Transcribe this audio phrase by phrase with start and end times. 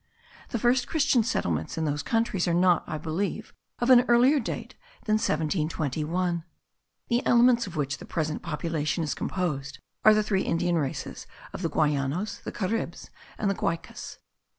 [0.49, 4.73] The first Christian settlements in those countries are not, I believe, of an earlier date
[5.05, 6.43] than 1721.
[7.09, 11.61] The elements of which the present population is composed are the three Indian races of
[11.61, 14.17] the Guayanos, the Caribs and the Guaycas.